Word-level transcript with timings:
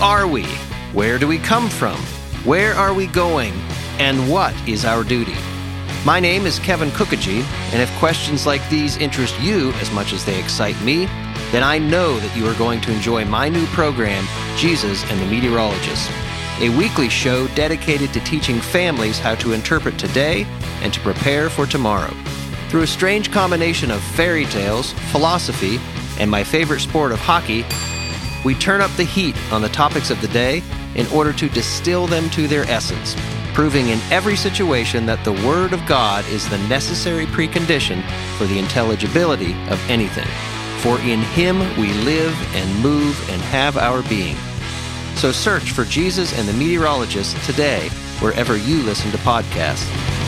are 0.00 0.26
we? 0.26 0.44
Where 0.92 1.18
do 1.18 1.28
we 1.28 1.38
come 1.38 1.68
from? 1.68 1.96
Where 2.44 2.72
are 2.74 2.94
we 2.94 3.06
going? 3.06 3.52
And 3.98 4.30
what 4.30 4.54
is 4.66 4.84
our 4.84 5.04
duty? 5.04 5.36
My 6.06 6.18
name 6.18 6.46
is 6.46 6.58
Kevin 6.58 6.88
Kookogey, 6.90 7.42
and 7.72 7.82
if 7.82 7.90
questions 7.98 8.46
like 8.46 8.66
these 8.70 8.96
interest 8.96 9.38
you 9.40 9.72
as 9.72 9.90
much 9.92 10.14
as 10.14 10.24
they 10.24 10.38
excite 10.40 10.80
me, 10.82 11.04
then 11.52 11.62
I 11.62 11.78
know 11.78 12.18
that 12.18 12.36
you 12.36 12.46
are 12.46 12.54
going 12.54 12.80
to 12.82 12.92
enjoy 12.92 13.26
my 13.26 13.50
new 13.50 13.66
program, 13.66 14.26
Jesus 14.56 15.04
and 15.10 15.20
the 15.20 15.26
Meteorologist, 15.26 16.10
a 16.60 16.70
weekly 16.78 17.10
show 17.10 17.46
dedicated 17.48 18.12
to 18.14 18.20
teaching 18.20 18.60
families 18.60 19.18
how 19.18 19.34
to 19.36 19.52
interpret 19.52 19.98
today 19.98 20.44
and 20.82 20.92
to 20.94 21.00
prepare 21.00 21.50
for 21.50 21.66
tomorrow. 21.66 22.12
Through 22.68 22.82
a 22.82 22.86
strange 22.86 23.30
combination 23.30 23.90
of 23.90 24.02
fairy 24.02 24.46
tales, 24.46 24.92
philosophy, 25.12 25.78
and 26.18 26.30
my 26.30 26.42
favorite 26.42 26.80
sport 26.80 27.12
of 27.12 27.18
hockey, 27.18 27.64
we 28.44 28.54
turn 28.54 28.80
up 28.80 28.90
the 28.92 29.04
heat 29.04 29.36
on 29.52 29.62
the 29.62 29.68
topics 29.68 30.10
of 30.10 30.20
the 30.20 30.28
day 30.28 30.62
in 30.94 31.06
order 31.08 31.32
to 31.32 31.48
distill 31.48 32.06
them 32.06 32.28
to 32.30 32.48
their 32.48 32.64
essence 32.64 33.14
proving 33.52 33.88
in 33.88 33.98
every 34.10 34.36
situation 34.36 35.06
that 35.06 35.22
the 35.24 35.32
Word 35.46 35.72
of 35.72 35.84
God 35.86 36.24
is 36.28 36.48
the 36.48 36.58
necessary 36.68 37.26
precondition 37.26 38.02
for 38.38 38.46
the 38.46 38.58
intelligibility 38.58 39.52
of 39.68 39.90
anything. 39.90 40.28
For 40.78 40.98
in 41.00 41.20
Him 41.20 41.58
we 41.78 41.92
live 42.04 42.34
and 42.54 42.82
move 42.82 43.28
and 43.30 43.40
have 43.42 43.76
our 43.76 44.02
being. 44.04 44.36
So 45.16 45.32
search 45.32 45.72
for 45.72 45.84
Jesus 45.84 46.38
and 46.38 46.48
the 46.48 46.54
Meteorologist 46.54 47.36
today 47.44 47.88
wherever 48.20 48.56
you 48.56 48.82
listen 48.82 49.10
to 49.10 49.18
podcasts. 49.18 50.19